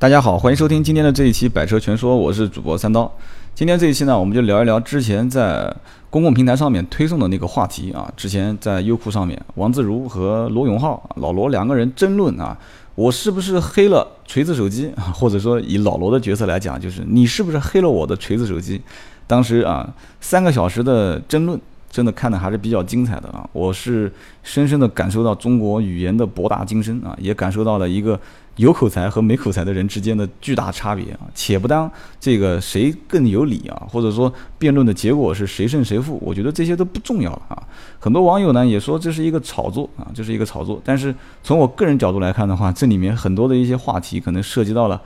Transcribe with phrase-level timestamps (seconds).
[0.00, 3.14] 大家好，欢迎收听今天的这一期《百车全说》，我是主播三刀。
[3.54, 5.70] 今天这一期呢，我们就聊一聊之前在
[6.08, 8.10] 公共平台上面推送的那个话题啊。
[8.16, 12.56] 之前在优酷上面，王自如和罗永浩老罗两个人争论啊，
[12.94, 14.90] 我是不是黑了锤子手机？
[15.12, 18.80] 或者说以老罗的角色来讲，就是你是不是黑了我的锤子手机？
[19.26, 19.86] 当时啊，
[20.18, 21.60] 三个小时的争论。
[21.90, 23.44] 真的看的还是比较精彩的啊！
[23.52, 24.12] 我是
[24.44, 28.16] 深深的感受到中国语言的博大精深啊，也感受到了一个
[28.60, 31.20] 有口才和没口才的人之间的巨大差别啊。
[31.34, 31.90] 且不当
[32.20, 37.62] 这个谁更有理啊，或者说辩论的结果是谁胜谁负，我觉得这些都不重要了啊。
[37.98, 40.80] 很多网友呢也说这是一个炒作啊，这是一个炒作。
[40.84, 45.00] 但是从我个人角度来看的话，这里面很多的一些话题可能涉及到了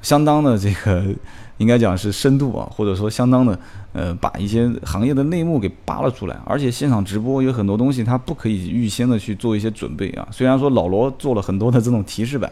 [0.00, 1.04] 相当的这个。
[1.60, 3.58] 应该讲是深度啊，或者说相当的，
[3.92, 6.34] 呃，把一些行业的内幕给扒了出来。
[6.46, 10.26] 而且现场直播有很多东西，它不可以预先的去做一些准备啊。
[10.30, 12.50] 虽然说老罗做了很多的这种提示板，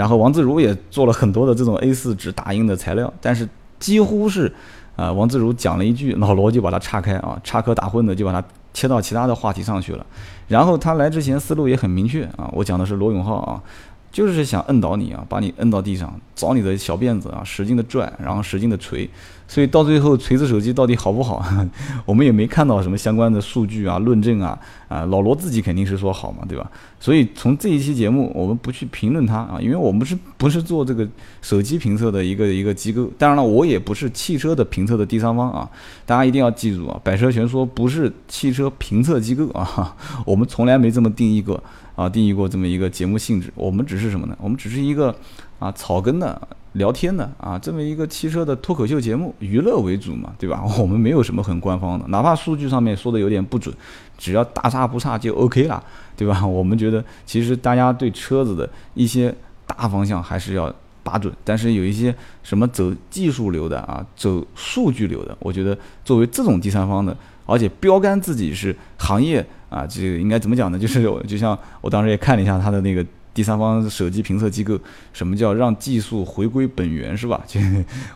[0.00, 3.46] 然后王自如也做了很多的这种 A4 纸打印的材料，但是
[3.78, 4.50] 几乎是，
[4.96, 10.06] 啊，王自如讲了一句，老罗就把它岔开啊，插科打诨的就把它切到其他的话题上去了。
[10.48, 13.62] 然后他来之前思路也很明确啊，我讲的是罗永浩啊。
[14.10, 19.08] 就是想摁倒你啊，把你摁到地上，找你的小辫子啊，使劲的拽，然后使劲的锤，
[19.46, 21.44] 所以到最后锤子手机到底好不好，
[22.04, 26.68] 我们也没看到什么相关的数据啊、论证啊啊，老罗自己肯定是说好嘛，对吧？
[26.98, 31.08] 所以从这一期节目，我们不去评论它啊，因为我们是不是做这个
[31.40, 33.08] 手机评测的一个一个机构？
[33.16, 35.70] 当然了，我也不是汽车的评测的第三方啊，
[36.04, 41.62] 大家一定要记住啊，百车全说不是汽车评测机构啊， 我们从来没这么定义过。
[42.00, 44.34] 啊，定义过这么一个节目性质，我们只是什么呢？
[44.40, 45.14] 我们只是一个
[45.58, 50.64] 啊草根的聊天的啊这么一个汽车的脱口秀节目，娱乐为主嘛，对吧？
[50.80, 53.74] 我们没有什么很官方的，哪怕数据上面说的有点不准，
[54.16, 55.84] 只要大差不差就 OK 了，
[56.16, 56.40] 对吧？
[56.48, 59.34] 我们觉得其实大家对车子的一些
[59.66, 69.46] 大方向还是要把准，但是有一些什么走技术流的啊，走数据流的，我觉得作为这种第三方的，而且标杆自己是行业。
[69.70, 70.78] 啊，这个应该怎么讲呢？
[70.78, 74.78] 就是就像我当时也看了一下他的那个第三方手机评测机构，
[75.12, 77.40] 什么叫让技术回归本源，是吧？
[77.46, 77.60] 就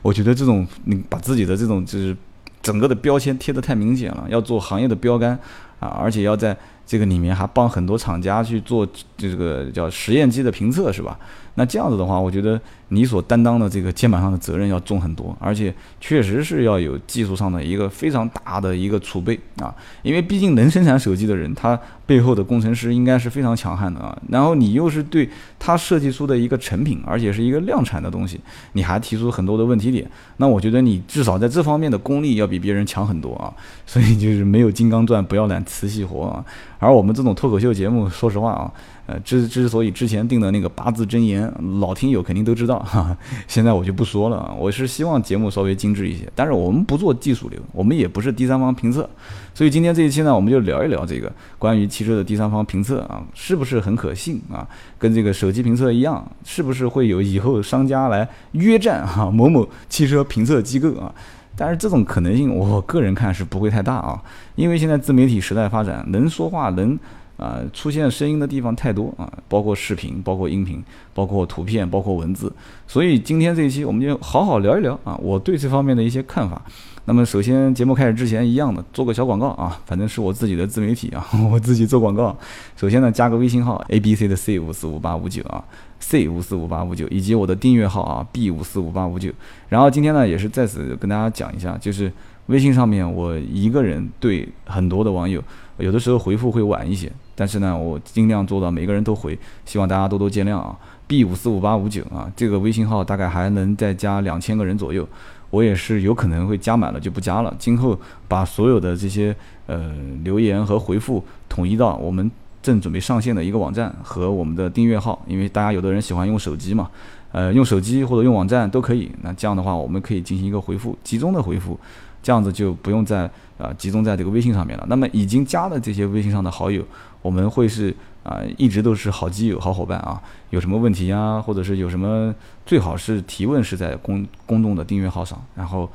[0.02, 2.14] 我觉得这种你把自己的这种就是
[2.60, 5.38] 整个的标签贴得太明显了，要做行业的标杆
[5.78, 6.56] 啊，而且要在
[6.86, 8.86] 这个里面还帮很多厂家去做
[9.16, 11.18] 这个叫实验机的评测，是吧？
[11.56, 24.18] 那这样子的话，我觉得你所担当的这个肩膀上的责任要重很多，而且确实是要有技术上的一个非常大的一个储备啊，因为毕竟能生产手机的人，他背后的工程师应该是非常强悍的啊。
[24.28, 28.40] 然后你又是对他设计出的一个成品，而且是一个量产的东西，
[28.72, 33.54] 你还提出很多的问题点，那我觉得你至少在这方面的功力要比别人强很多啊。
[33.86, 36.44] 所以就是没有金刚钻不要揽瓷器活啊。
[36.84, 38.70] 而我们这种脱口秀节目，说实话啊。
[39.06, 43.14] 呃，之之所以之前定的那个八字真言，老听友肯定都知道 哈。
[43.46, 49.06] 现在我就不说了，我是希望节目稍微精致一些，但是我们不做技术流，我们也不是第三方评测，
[49.52, 54.66] 所以今天这一期呢，我们就聊一聊这个关于汽车的第三方评测啊，是不是很可信啊？
[54.98, 61.14] 跟这个手机评测一样，是不是会有以后商家来约战哈某某汽车评测机构啊？
[61.56, 64.22] 但是这种可能性，我个人看是不会太大啊，
[64.56, 66.98] 因为现在自媒体时代发展，能说话能。
[67.36, 70.80] 啊，出现声音的地方太多啊，包括视频，包括音频，
[71.12, 72.50] 包括图片，包括文字。
[72.86, 76.62] 所以今天这一期我们就好好聊一聊啊，我对这方面的一些看法。
[77.06, 82.34] 那么首先节目开始之前，一样的做个小广告啊，反正是我自己的自媒体啊， 我自己做广告。
[82.76, 85.62] 首先呢，加个微信号 A B C 的 C 五四五八五九啊
[86.00, 89.30] ，C 五四五八五九，以及我的订阅号啊 B 五四五八五九。
[89.68, 92.10] 然后今天呢，也是在此跟大家讲一下，就是
[92.46, 95.44] 微信上面我一个人对很多的网友，
[95.76, 97.12] 有的时候回复会晚一些。
[97.34, 100.76] 但是呢，我尽量做到每个人都回，希望大家多多见谅啊。
[101.06, 105.06] B 五四五八五九啊，这个微信号大概还能再加两千个人左右，
[105.50, 107.54] 我也是有可能会加满了就不加了。
[107.58, 109.36] 今后把所有的这些
[109.66, 109.92] 呃
[110.22, 112.30] 留言和回复统一到我们
[112.62, 116.88] 正准备上线的一个网站和我们的订阅号，因为大家有的人喜欢用手机嘛，
[117.32, 119.10] 呃，用手机或者用网站都可以。
[119.20, 121.78] 那这样的话，我们可以进行一个回复，集中的回复。
[122.22, 124.86] 这样子就不用再啊集中在这个微信上面了。
[124.88, 126.82] 那么已经加的这些微信上的好友，
[127.24, 127.88] 我们会是
[128.22, 130.22] 啊一直都是好基友、好伙伴啊。
[130.50, 132.34] 有什么问题呀，或者是有什么，
[132.66, 135.90] 最好是提问是在公公众的订阅号上，然后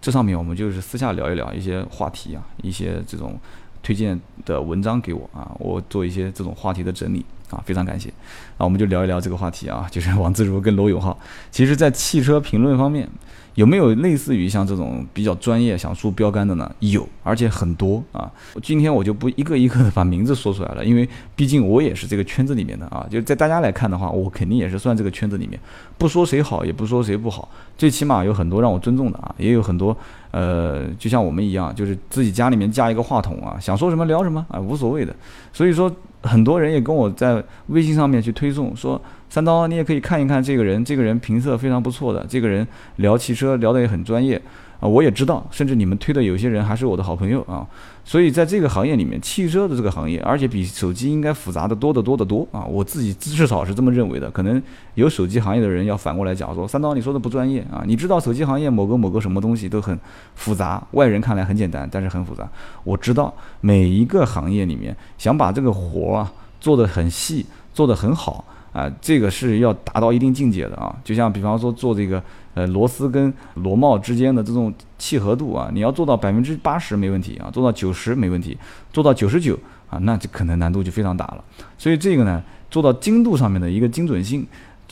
[0.00, 3.38] 这上面我们就是私下聊一聊一些话题啊，一些这种
[3.80, 8.12] 推荐的文章给我啊，我做一些这种话题的整理啊，非常感谢。
[8.58, 11.16] 那我们就聊一聊这个话题啊，就是王自如跟罗永浩。
[11.52, 13.08] 其实，在汽车评论方面。
[13.54, 16.74] 有没有类似于像这种比较专业想竖标杆的呢？
[16.78, 18.32] 有，而且很多啊。
[18.62, 21.06] 今天我就不一个一个的把名字说出来了，因为
[21.36, 23.06] 毕竟我也是这个圈子里面的啊。
[23.10, 25.60] 就在大家来看的话，我肯定也是算这个圈子里面，
[25.98, 27.46] 不说谁好，也不说谁不好，
[27.76, 29.94] 最起码有很多让我尊重的啊，也有很多
[30.30, 35.14] 呃，就像我们一样，就是自己家里面架一个话筒啊，想说什么聊什么啊，无所谓的。
[35.52, 39.00] 所以说，很多人也跟我在微信上面去推送说。
[39.32, 44.36] 三刀，你也可以看一看这个人，这个人评测非常不错的，这个人聊汽车聊得也很专业
[44.78, 47.66] 啊，我也知道，甚至你们推的有些人还是我的好朋友啊，
[48.04, 54.62] 所以在这个行业里面，汽车的这个行业，而且比手机应该复杂的多得多得多啊，我自己至少是这么认为的，可能
[54.96, 59.98] 有手机行业的人要反过来讲说，三刀你说的不专业啊，你知道手机行业某个某个什么东西都很
[60.34, 62.46] 复杂，外人看来很简单，但是很复杂，
[62.84, 66.30] 我知道每一个行业里面想把这个活啊
[66.60, 68.44] 做得很细，做得很好。
[68.72, 72.22] 啊，这个是要达到一定境界的啊，就像比方说做这个
[72.54, 78.56] 呃螺丝跟螺帽之间的这种契合度啊，你要做到百分之八十没问题啊，做到九十没问题，
[78.90, 79.58] 做到九十九
[79.90, 81.44] 啊，那就可能难度就非常大了。
[81.76, 84.46] 所以这个呢，做到精度上面的一个精准性，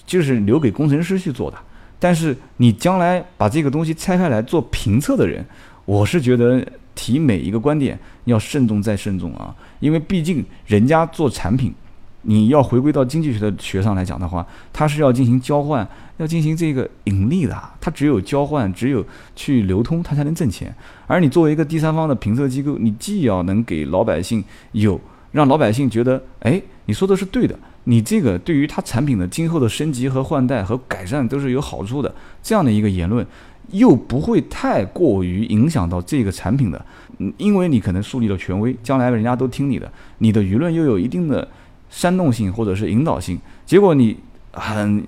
[0.04, 1.56] 就是留给工程师去做的。
[1.98, 5.42] 但是你将来把这个东西拆开来做评测的人，
[5.86, 6.62] 我是觉得
[6.94, 11.74] 提每一个观点要慎重再慎重啊，因为毕竟人家做产品。
[12.22, 15.88] 你要回归到经济学的学上来讲的话，它是要进行交换，
[16.18, 17.58] 要进行这个盈利的。
[17.80, 19.02] 它只有交换，只有
[19.34, 20.74] 去流通，它才能挣钱。
[21.06, 25.00] 而你作为一个第三方的评测机构，你既要能给老百姓有
[25.32, 33.26] 让老百姓觉得，哎，你说的是对的，你这个对于它产品的今后的升级和换代和改善都是有好处的，这样的一个言论，
[33.70, 36.84] 又不会太过于影响到这个产品的，
[37.16, 41.48] 嗯，因为你可能树立了权威，将来人家都听你的，你的舆论又有一定的。
[41.90, 44.16] 煽动性或者是引导性，结果你
[44.52, 45.04] 很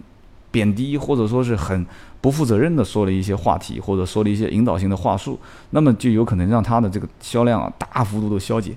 [0.51, 1.87] 贬低或者说是很
[2.21, 5.39] 不负责任的说了一些话题，或者说了一些引导性的话术，
[5.71, 8.75] 那么就有可能让它的这个销量啊大幅度的消解。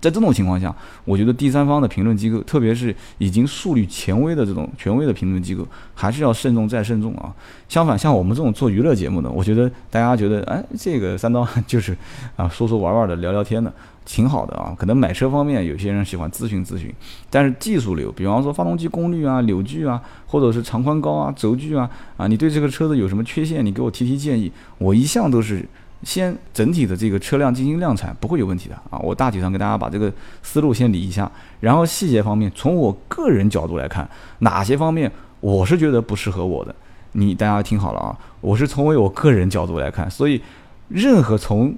[0.00, 0.74] 在这种情况下，
[1.04, 5.64] 我觉得第三方的评论机构，特别是已经树立权威的这种权威的评论机构，
[5.94, 7.32] 还是要慎重再慎重啊。
[7.68, 11.96] 相反，像我们这种做娱乐节目的，我觉得大家觉得，哎，这个三刀就是
[12.36, 13.72] 啊说说玩玩的，聊聊天的。
[14.04, 16.92] 挺好的啊，可能买车方面有些人喜欢咨询咨询，
[17.30, 24.50] 但是技术流，比方说发动机功率啊、扭矩啊，或者是长宽高啊、轴距啊，啊，你对这个车子有什么缺陷，你给我提提建议。
[24.78, 25.64] 我一向都是
[26.02, 28.98] 先整体的这个车辆进行量产，不会有问题的啊。
[28.98, 30.12] 我大体上给大家把这个
[30.42, 34.08] 思路先理一下，然后细节方面，从我个人角度来看，
[34.40, 35.10] 哪些方面
[35.40, 36.74] 我是觉得不适合我的，
[37.12, 40.40] 你大家听好了啊，我是从为我个人角度来看，所以
[40.88, 41.72] 任何从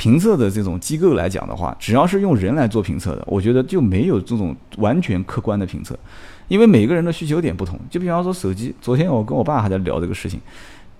[0.00, 5.94] 评测的这种机构来讲的话，只要是用人来做评测的，我觉得就没有这种完全客观的评测，
[6.48, 7.78] 因为每个人的需求点不同。
[7.90, 10.40] 就比方说手机，昨天我跟我爸还在聊这个事情。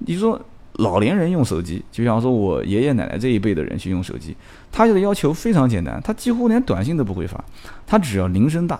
[0.00, 0.38] 你说
[0.74, 4.36] 老年人用手机，就比方说我爷爷奶奶这一辈的人去用手机，
[4.70, 7.42] 他的要求非常简单，他几乎连短信都不会发，
[7.86, 8.78] 他只要铃声大，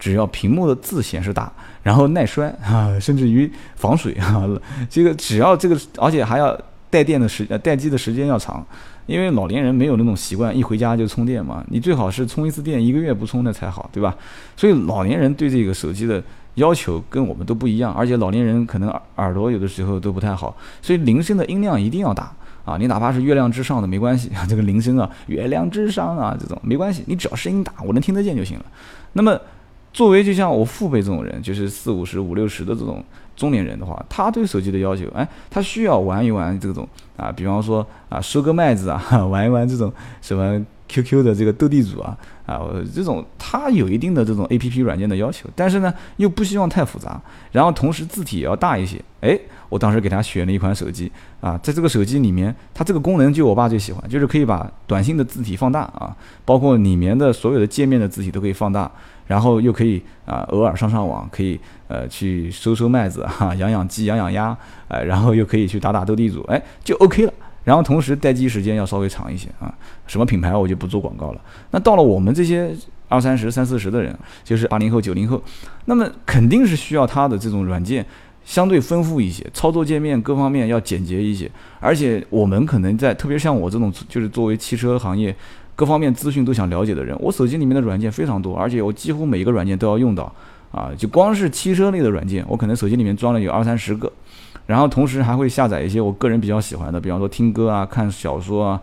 [0.00, 1.52] 只要屏幕的字显示大，
[1.84, 4.44] 然后耐摔啊，甚至于防水啊，
[4.90, 8.66] 这个只要这个，而且还要带电的时呃待机的时间要长。
[9.06, 11.64] 因为老年人没有那种习惯，一回家就充电嘛。
[11.68, 14.14] 你最好是充一次电，一个月不充的才好，对吧？
[14.56, 16.22] 所以老年人对这个手机的
[16.54, 22.32] 要求跟我们都不一样，而且老年人可能耳耳朵有的时候都不太好，所以铃声的音量一定要大
[22.64, 22.76] 啊！
[22.78, 28.64] 你哪怕是月亮之上的没关系啊， 这个铃声啊，月亮之上啊这种没关系，你只要声音大，我能听得见就行了。
[29.14, 29.36] 那么，
[29.92, 33.04] 作为就像我父辈这种人，就是四五十、五六十的这种。
[33.36, 36.86] 中年人的话，他对手机的要求，哎，他需要玩一玩这种
[37.20, 42.60] 啊，比方说啊，收割麦子啊， 玩一玩这种什么 QQ 的这个斗地主啊，啊，
[42.92, 47.20] 这种他有一定的这种 APP 软件的要求，但是呢，又不希望太复杂，
[47.52, 49.00] 然后同时字体也要大一些。
[49.20, 58.90] 哎，我当时给他选了一款手机啊，在这个手机里面，它这个功能就我爸最喜欢，就是可以把短信的字体放大啊，包括里面的所有的界面的字体都可以放大。
[59.26, 61.56] 然后又可以啊，偶尔上上网，可以
[61.86, 64.56] 呃去收收麦子哈，养养鸡，养养鸭，
[64.88, 67.32] 哎，然后又可以去打打斗地主，哎，就 OK 了。
[67.64, 69.72] 然后同时待机时间要稍微长一些啊。
[70.06, 71.40] 什么品牌我就不做广告了。
[71.70, 72.74] 那到了我们这些
[73.08, 75.42] 二三十、三四十的人，就是八零后、九零后，
[75.84, 78.04] 那么肯定是需要它的这种软件
[78.44, 81.50] 相对丰富一些，操作界面各方面要简洁一些。
[81.78, 85.34] 而且我们可能在，特别像我这种，就是作为汽车行业。
[85.76, 90.30] 各方面资讯都想了解的人，我手机里面的软件非常多，而且我几乎每一个软件都要用到，
[90.70, 94.12] 啊，就光是汽车类的软件，我可能手机里面装了有二三十个，
[94.66, 98.80] 然后同时还会下载一些我个人比较喜欢的，比方说听歌啊、看小说啊、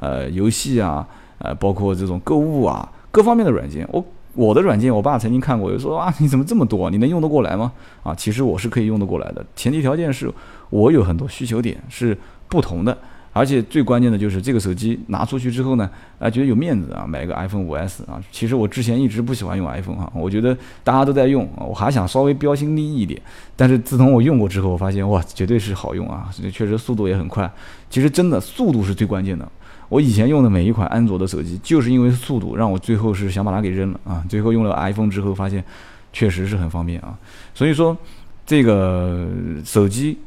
[0.00, 1.06] 呃游戏啊、
[1.38, 6.88] 呃包括这种购物啊各方面的软件，我我的软件，我爸曾经看过，就说啊，你怎么这么多？
[6.90, 7.72] 你能用得过来吗？
[8.02, 10.32] 啊，其实我是可以用得过来的，前提条件是
[10.70, 12.16] 我有很多需求点是
[12.48, 12.96] 不同的。
[13.32, 18.20] 而且最关键的就是这个手机拿出去之后呢，啊，觉得有面子啊，买个 iPhone 5S 啊。
[18.32, 23.20] 其实我之前一直不喜欢用 iPhone 哈，我觉得大家都在用，我还想稍微标新立异一点。
[23.54, 27.48] 但是自从我用过之后，我发现哇，绝对是好用啊，确实速度也很快。
[27.88, 29.48] 其实真的速度是最关键的。
[29.88, 34.24] 我以前用的每一款安卓的手机，就是因为速度让我最后是想把它给扔了啊。
[34.28, 35.64] 最后用了 iPhone 之后，发现
[36.12, 37.16] 确实是很方便啊。
[37.54, 37.96] 所以说
[38.44, 39.28] 这个
[39.64, 40.18] 手机。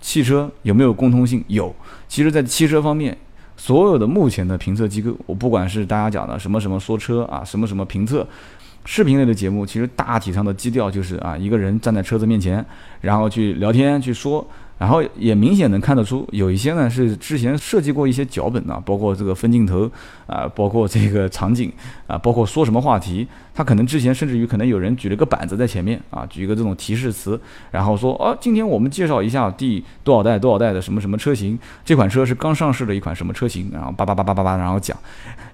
[0.00, 1.44] 汽车有没有共通性？
[1.48, 1.74] 有。
[2.06, 3.16] 其实，在汽车方面，
[3.56, 8.26] 所有的目前的评测机构，我不管是大家讲的什么什么说车啊，什么什么评测，
[8.84, 12.64] 视频类的节目，其实大体上的基调就是啊，一个人站在车子面前，
[13.00, 14.46] 然后去聊天去说。
[14.78, 19.90] 然后也明显能看得出，有一些呢是之前设计过一些脚本啊，包括这个分镜头
[20.26, 21.72] 啊，包括这个场景
[22.06, 27.40] 啊，包括说什么话题，他可能之前甚至于可能有人举了个板子在前面啊，举一个这种提示词，
[27.72, 34.96] 然后说哦，今天我们介绍一下第多少代多少代的什么什么车型，这款车是刚上市的一款什么车型，然后叭叭叭叭叭叭，然后讲，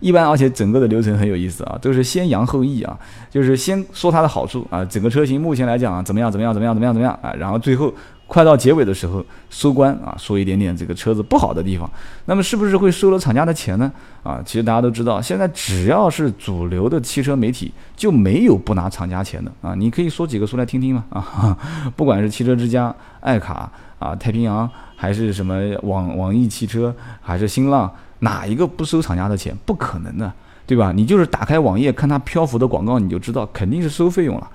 [0.01, 2.99] 一般而且整个的流程很有意思啊，都是先扬后抑啊，
[3.31, 7.91] 就是先说它的好处啊，整个车型目前来讲啊怎么样怎么样怎么样怎么样怎么样啊，然后最后。
[8.27, 11.89] 快到结尾的时候收官啊，说一点点这个车子不好的地方，
[12.25, 13.93] 那么是不是会收了厂家的钱呢？
[14.23, 19.75] 啊，其实大家都知道，现在只要是主流的汽车媒体就没有不拿厂家钱的啊。
[19.75, 21.57] 你可以说几个出来听听嘛啊，
[21.95, 29.55] 不管是汽车之家、爱卡啊、太平洋，还是什么网网易汽车，还是新浪，哪一个不收厂家的钱？
[29.67, 30.33] 不可能的，
[30.67, 30.93] 对吧？
[30.93, 34.51] 你就是打开网页看它漂浮的广告，你就知道肯定是收费用了。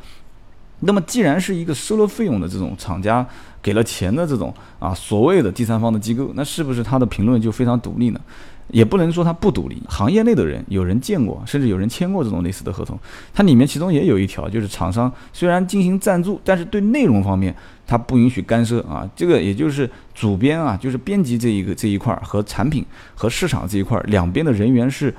[0.81, 3.25] 那么既然是一个收了费用的这种厂家。
[3.61, 8.21] 给了钱的这种啊，所谓的第三方的机构，那是不是他的评论就非常独立呢？
[8.69, 9.83] 也不能说他不独立。
[9.89, 12.97] 行业内的人有人见过，甚至有人签过这种类似的合同，
[13.33, 17.53] 它里面其中也有一条，就是厂商虽然进行赞助，但是对内容方面
[17.85, 19.05] 他不允许干涉啊。
[19.13, 25.13] 这个也就是主编啊，就是编辑这一个这一块儿和产品和市场这一块儿两边的人员是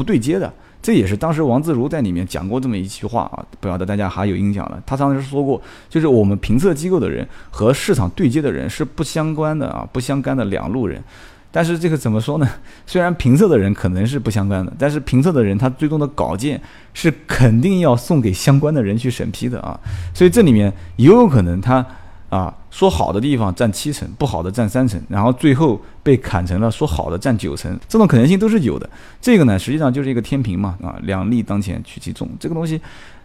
[0.00, 0.50] 不对接的。
[0.80, 4.82] 这也是当时王自如在里面讲过这么一句话啊，不晓得大家还有印象了。
[4.86, 11.04] 他当时说过，就是我们评测机构的人和市场对接的人是不相关的啊，不相干的两路人。
[11.52, 12.48] 但是这个怎么说呢？
[12.86, 16.58] 虽然评测的人可能是不相干的，但是评测的人他最终的稿件
[16.94, 19.78] 是肯定要送给相关的人去审批的啊。
[20.14, 21.86] 所以这里面也有可能他。
[22.30, 28.88] 啊，说好的地方占七成，不好的占三成，然后最后被砍成了说好的占九成，这种可能性都是有的。
[29.20, 32.80] 这个呢，实际上就是一个天平嘛，啊，两利当前取其重，这个东西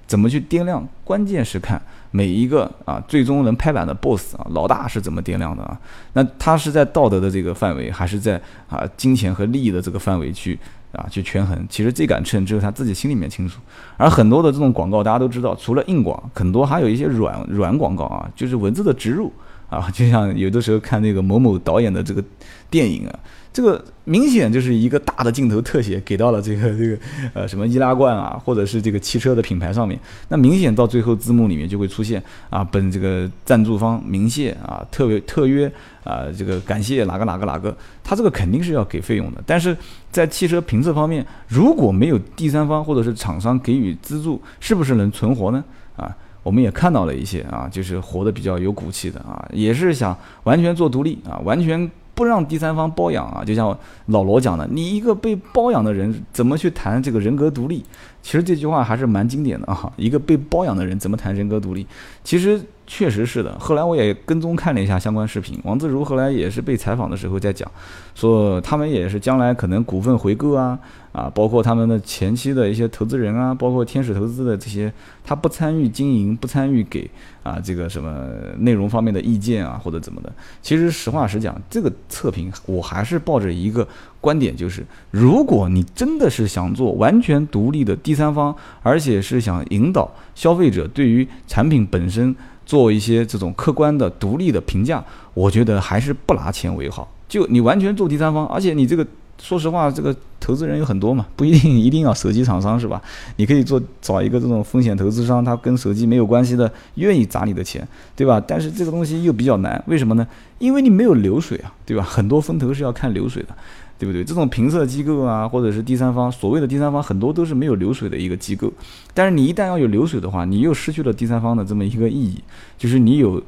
[0.07, 0.85] 怎么去掂量？
[1.03, 5.79] 关键是看每一个啊，最终能拍板的 boss 啊，老大是怎么掂量的啊？
[6.13, 10.59] 那他是在道德的这个范围，还是在啊金钱和利益的这个范围去？
[10.95, 13.59] 啊，去权衡，其实这杆秤只有他自己心里面清楚。
[13.97, 19.31] 而很多的这种广告，大家都知道，除了硬广，很多还有一些软软广告啊，就是文字的植入
[19.69, 22.23] 啊，就像有的时候看那个某某导演的这个
[22.69, 23.19] 电影啊。
[23.55, 26.97] 这个明显就是一个大的镜头特写给到了这个这个
[27.33, 35.71] 呃什么易拉罐啊，或者是这个汽车的品牌上面，那明显到最后字幕里面就会出现啊，本这个赞助方明谢啊，特别特约
[36.03, 39.41] 啊，这个感谢哪个哪个哪个，他这个肯定是要给费用的。
[39.45, 39.75] 但是
[40.11, 45.63] 在汽车评测方面，如果没有第三方或者是厂商给予资助，是不是能存活呢？
[45.95, 46.13] 啊，
[46.45, 51.89] 我们也看到了一些啊，就是活得比较有骨气的啊，也是想完全做独立啊，完全。
[52.15, 57.83] 不让第三方包养啊，就像老罗讲的，你一个被包养的人怎么去谈这个人格独立？
[58.21, 59.91] 其实这句话还是蛮经典的啊。
[59.97, 61.85] 一个被包养的人怎么谈人格独立？
[62.23, 63.57] 其实确实是的。
[63.59, 67.69] 后来我也跟踪看了一下相关视频，王自如后来也是被采访的时候在讲，
[68.13, 70.79] 说他们也是将来可能股份回购啊。
[71.15, 74.91] 啊，包括他们的前期的一些投资人啊，包括天使投资的这些，
[75.23, 77.09] 他不参与经营，不参与给
[77.41, 78.27] 啊这个什么
[78.57, 80.29] 内容方面的意见啊，或者怎么的。
[80.61, 83.87] 其实实话实讲，这个测评我还是抱着一个
[84.19, 92.35] 观点，就是如果你真的是想做完全独立的第三方，而且是想引导消费者对于产品本身
[92.65, 95.03] 做一些这种客观的独立的评价，
[95.33, 97.07] 我觉得还是不拿钱为好。
[97.27, 99.05] 就你完全做第三方，而且你这个。
[99.37, 103.01] 说实话，这个投资人有很多嘛，不一定一定要手机厂商是吧？
[103.35, 108.41] 你可以做找一个这种风险投资商，他跟手机没有关系的，愿意砸你的钱，对吧？
[108.47, 110.25] 但是这个东西又比较难，为什么呢？
[110.57, 112.01] 因为你没有流水啊，对吧？
[112.01, 113.49] 很多风投是要看流水的，
[113.97, 114.23] 对不对？
[114.23, 118.71] 这种评测机构啊，或者是第三方，所谓的第三方，很多都是没有流水的一个机构。
[119.13, 122.41] 但是你一旦要有流水的话，你又失去了第三方的这么一个意义，
[122.77, 123.41] 就是你有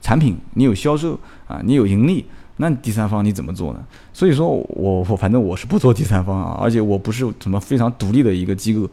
[0.00, 2.24] 产品，你有销售啊，你有盈利。
[2.56, 3.84] 那第三方你怎么做呢？
[4.12, 8.88] 所以说我我反正我是不做第三方啊，而且我不是什么非常独立的一个机构，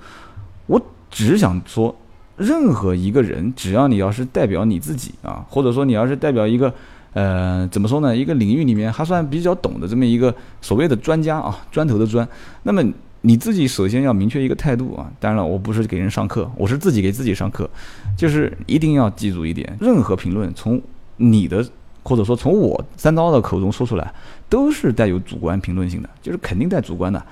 [0.66, 1.96] 我只想说，
[2.38, 6.74] 任何一个人，只要你要是代表你自己啊，或者说你要是代表一个，
[7.14, 8.16] 呃，怎么说呢？
[8.16, 12.28] 一个领域里面还算比较懂的这么一个所谓的专家啊，砖头的砖，
[12.64, 12.84] 那么
[13.22, 15.12] 你自己首先要明确一个态度啊。
[15.20, 17.70] 当然了，我不是给人上课，我是自己给自己上课，
[18.16, 20.82] 就是一定要记住一点，任何评论从
[21.18, 21.66] 你的。
[22.04, 24.12] 或者说从我三刀的口中说出来，
[24.50, 27.24] 都是带有主观评论性的，就是肯定带主观的。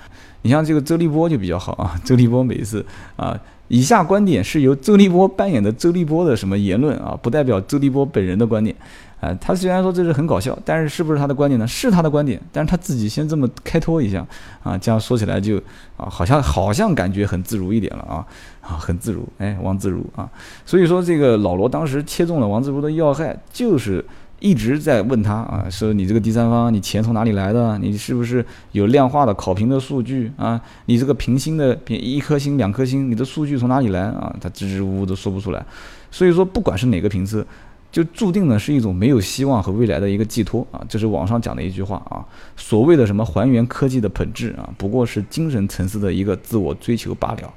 [0.41, 8.75] 你像这个周立波就比较好啊， 周立波每次啊，以下观点是由周立波扮演的周立波的什么言论啊，不代表周立波本人的观点。
[9.19, 11.67] 啊，他虽然说这是很搞笑，但是是不是他的观点呢？
[11.67, 14.25] 是他的观点，但是他自己先这么开脱一下
[14.63, 15.58] 啊，这样说起来就
[15.98, 18.25] 啊，好像好像感觉很自如一点了啊
[18.62, 20.29] 啊，很自如，哎，王自如啊。
[20.65, 24.05] 所以说这个老罗当时切中了王自如的要害，就是。
[24.39, 27.77] 一直在问他啊，说你这个第三方，你钱从哪里来的？
[27.79, 30.60] 你是不是有量化的考评的数据啊？
[30.86, 34.34] 你这个评星的评一颗星、两颗星，你的数据从哪里来啊？
[34.39, 35.65] 他支支吾吾都说不出来。
[36.10, 37.46] 所以说，不管是哪个评测，
[37.91, 40.81] 就注定呢是一种没有希望和未来的一个寄托啊。
[40.88, 42.25] 这是网上讲的一句话啊。
[42.55, 47.53] 所谓的什么还原科技的本质啊，不过是精神层次的一个自我追求罢了。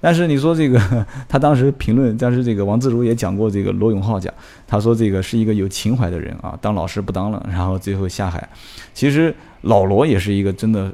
[0.00, 0.80] 但是你说这个，
[1.28, 4.32] 他当时评论，但是这个王自如也讲过这个罗永浩讲，
[4.66, 8.48] 他说这个是一个有情怀的人啊，当老师不当了，然后最后下海。
[8.94, 10.90] 其实老罗也是一个真的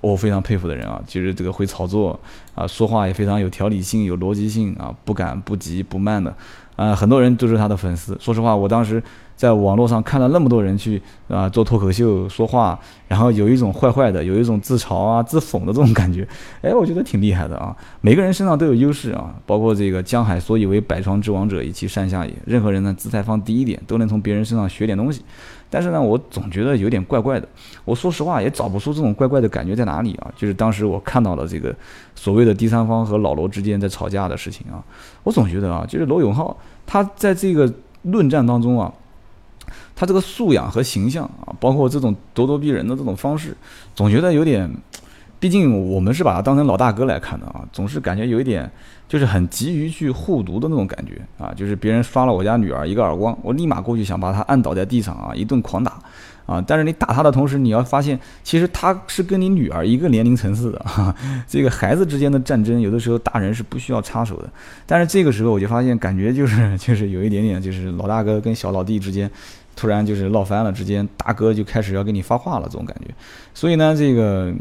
[0.00, 2.18] 我非常佩服的人啊，其实这个会炒作
[2.54, 6.34] 啊，说话也非常有条理性、有逻辑性啊，不赶不急不慢的
[6.76, 8.16] 啊，很多人都是他的粉丝。
[8.20, 9.02] 说实话，我当时。
[9.36, 16.26] 在网络上看了那么多人去啊做脱口秀说话，然后有一种坏坏的，有一种自嘲啊自讽的这种感觉，
[16.62, 17.76] 哎，我觉得挺厉害的啊。
[18.00, 22.32] 每个人身上都有优势啊，包括这个江海所以为百床之王者，以其善下也。
[22.46, 25.22] 任何人呢姿态放低一点，都能从别人身上学点东西。
[25.68, 27.48] 但是呢，我总觉得有点怪怪的。
[27.84, 30.30] 我说实话也找不出这种怪怪的感觉在哪里啊。
[30.36, 31.74] 就是当时我看到了这个
[32.14, 34.78] 所谓的第三方和老罗之间在吵架的事情啊，
[35.24, 37.72] 我总觉得啊，就是罗永浩他在这个
[38.02, 38.92] 论战当中啊。
[39.96, 43.56] 他这个素养和形象啊，包括这种咄咄逼人的这种方式，
[43.94, 44.68] 总觉得有点，
[45.38, 48.70] 毕竟我们是把他当成老大哥来看的啊，总是感觉有一点，
[49.08, 55.98] 就是很急于去护犊的那种感觉啊，就是别人刷了我家女儿一个耳光，我立马过去想把他按倒在地上啊，一顿狂打
[56.46, 61.14] 啊，但是你打他的同时，你要发现其实他是跟你女儿一个年龄层次的哈，
[61.46, 64.50] 这个孩子之间的战争，有的时候大人是不需要插手的，
[64.86, 69.30] 但是这个时候我就发现，感觉就是就是有一点点，就是老大哥跟小老弟之间。
[69.76, 73.14] 突然就是闹翻了，之间大哥就开始要给你发话了，这种感觉。
[73.52, 74.52] 所以呢，这个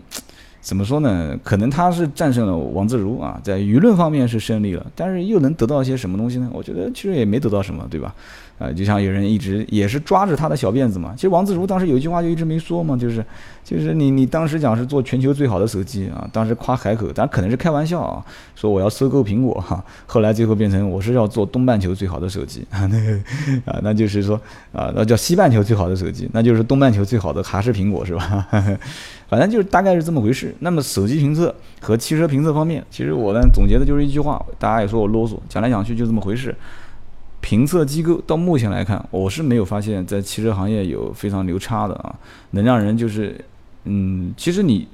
[0.61, 1.37] 怎么说呢？
[1.43, 6.49] 可能他是战胜了王自如啊，在舆论方面是胜利了，但是又能得到一些什么东西呢？
[6.53, 8.15] 我觉得其实也没得到什么，对吧？
[8.59, 11.13] 啊，就像有人一直也是抓着他的小辫子嘛。
[11.15, 13.25] 其实王自如当时有一句话就一直没说嘛，就是，
[13.63, 18.23] 就是你你当时讲是做全球最好的手机啊，当时夸海口，但可能是开玩笑啊，
[18.55, 19.83] 说我要收购苹果哈。
[20.05, 23.13] 后来最后变成我是要做东半球最好的手机啊，那个
[23.65, 24.39] 啊，那就是说
[24.71, 28.47] 啊，那叫西半球最好的手机，那就是东半球最好的还是苹果是吧？
[29.27, 30.53] 反正就是大概是这么回事。
[30.59, 36.55] 那么手机评测和汽车评测方面，其实我呢总结的就是一句话，大家也说我啰嗦，讲来讲去就这么回事。
[37.43, 42.15] 评测机构到目前来看，我是没有发现，在汽车行业有非常牛叉的啊，
[42.51, 43.37] 能让人就是，
[43.83, 44.87] 嗯，其实你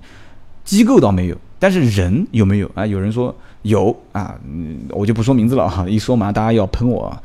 [0.65, 2.83] 机构倒没有，但是人有没有啊？
[2.83, 4.35] 有人说有啊，
[4.89, 7.15] 我就不说名字了哈，一说嘛大家要喷我，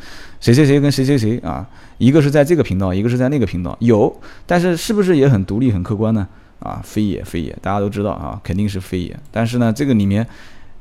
[0.40, 6.28] 谁谁谁跟谁谁谁啊，一个是在这个频道，一个是在那个频道，有，但是是不是也很独立很客观呢？
[6.58, 10.26] 啊，非也非也，大家都知道啊，肯定是非也，但是呢，这个里面。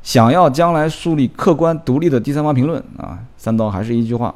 [0.04, 4.36] 想要将来树立客观独立的第三方评论啊，三刀还是一句话：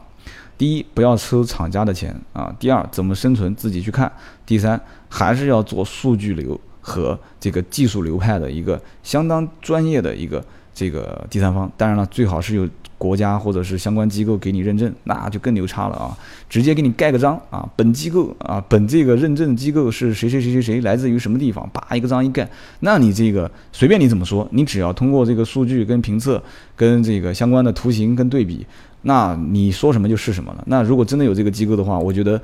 [0.57, 4.09] 第一，不要收厂家的钱啊；第二，怎么生存自己去看；
[4.45, 11.71] 第三，还是要做数据流和这个技术流派的一个相当专业的一个这个第三方。
[11.77, 12.67] 当然了，最好是有。
[12.97, 16.17] 国家或者是相关机构给你认证，那就更牛叉了啊！
[16.49, 26.41] 直接给你盖个章啊，本机构啊，本这个认证机构是谁谁谁谁谁，来自于什么地方，叭一个章一盖，那你这个随便你怎么说，你只要通过这个数据跟评测，
[26.75, 28.65] 跟这个相关的图形跟对比，
[29.03, 30.63] 那你说什么就是什么了。
[30.67, 32.41] 那如果真的有这个机构的话，我觉得。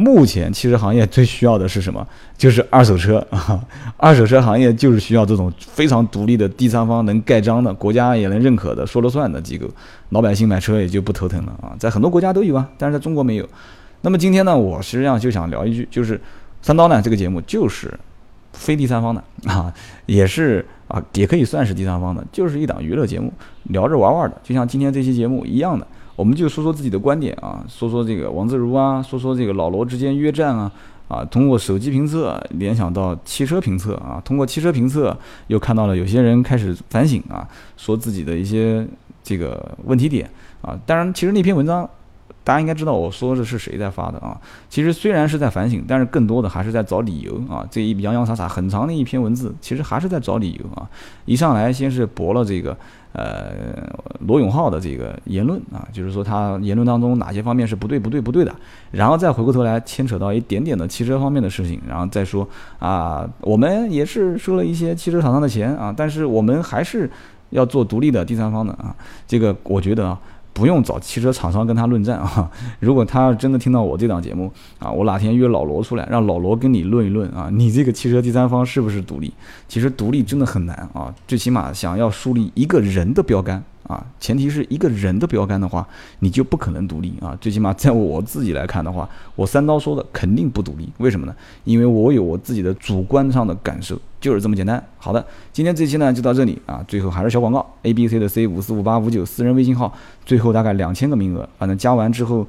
[0.00, 2.06] 目前汽车行业最需要的是什么？
[2.36, 3.60] 就是二手车啊！
[3.98, 9.66] 二手车行业就是需要这种非常独立的第三方能盖章的、国家也能认可的、说了算的机构，
[10.10, 11.74] 老百姓买车也就不头疼了啊！
[11.80, 13.48] 在很多国家都有啊，但是在中国没有。
[14.02, 16.20] 那么今天呢，我实际上就想聊一句，就是
[16.62, 17.92] 三刀呢这个节目就是
[18.52, 19.74] 非第三方的啊，
[20.06, 23.32] 也是啊，也可以算是第三方的，就是一档娱乐节目，
[23.64, 25.84] 聊着玩玩的，就像今天这期节目一样的。
[26.18, 30.72] 我们就说说自己的观点啊，说说这个王自如啊，说说这个老罗之间约战啊，
[31.06, 38.84] 啊，通过手机评测联想到汽车评测啊，通过汽车评测又看到了有些人开始反省啊，说自己的一些
[39.22, 40.28] 这个问题点
[40.60, 40.76] 啊。
[40.84, 41.88] 当然，其实那篇文章。
[42.44, 44.40] 大家应该知道我说的是谁在发的啊？
[44.70, 47.62] 其实虽然是在反省，但是更多的还是在找理由啊。
[47.70, 50.88] 这一洋洋洒洒很长的一篇文字，其实还是在找理由啊。
[51.26, 52.74] 一上来先是驳了这个
[53.18, 53.74] 呃
[54.20, 58.54] 罗永浩的这个言论啊，就是说他言论当中哪些方面是不对不对不对的，
[58.92, 67.10] 然后再回过头来牵扯到一点点的汽车方面的事情，然后再说啊，我们也是收了一些汽车厂商的钱啊，但是我们还是
[67.50, 68.94] 要做独立的第三方的啊。
[69.26, 70.20] 这个我觉得啊。
[70.58, 72.50] 不用找汽车厂商跟他论战啊！
[72.80, 79.32] 如果他要真的听到我这档节目啊，我哪天约老罗出来，让老罗跟你论一论啊，你这个汽车第三方是不是独立？
[79.68, 83.62] 其实独立真的很难啊，最起码想要树立一个人的标杆。
[83.84, 85.86] 啊，前提是一个人的标杆的话，
[86.18, 87.34] 你就不可能独立啊。
[87.40, 90.86] 最起码在我自己来看的话，我三刀说的肯定不独立。
[90.98, 91.34] 为什么呢？
[91.64, 94.82] 因为我有我自己的主观上的感受，就是这么简单。
[94.98, 96.84] 好的，今天这期呢就到这里啊。
[96.88, 99.92] 最后还是小广告，A B C 的 C 五四五八五九私人微信号，
[100.24, 102.46] 最后大概两千个名额，反正加完之后。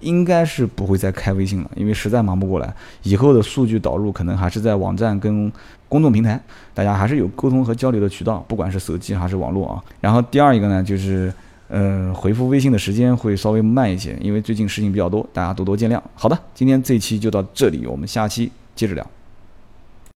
[0.00, 2.74] 应该是不会再开微信了，因为实在忙不过来。
[3.02, 5.52] 以后的数据导入可能还是在网站跟
[5.90, 6.40] 公众平台，
[6.72, 9.84] 大家还是有沟通和交流的渠道，不管是手机还是网络啊。
[10.00, 11.30] 然后第二一个呢，就是
[11.68, 16.00] 呃回复微信的时间会稍微慢一些，因为最近事情比较多，大家多多见谅。
[16.14, 19.06] 好的，今天这期就到这里，我们下期接着聊。